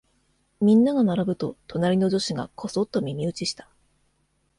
[0.61, 3.69] みんなが並ぶと、隣の女子がこそっと耳打ちした。